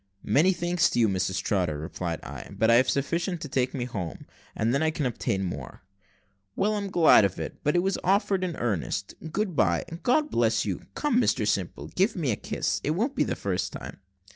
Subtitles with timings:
[0.25, 3.85] "Many thanks to you, Mrs Trotter," replied I; "but I have sufficient to take me
[3.85, 5.83] home, and then I can obtain more."
[6.55, 9.13] "Well, I'm glad of it, but it was offered in earnest.
[9.31, 10.87] Good bye, God bless you!
[10.95, 13.99] Come, Mr Simple, give me a kiss; it won't be the first time."